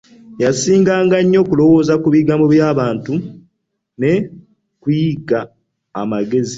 Yasinganga 0.43 1.17
nnyo 1.21 1.39
okulowooza 1.43 1.93
ku 2.01 2.07
bigambo 2.15 2.45
bya 2.53 2.69
bantu 2.79 3.13
nu 3.99 4.13
kuyiga 4.81 5.39
amagezi. 6.01 6.49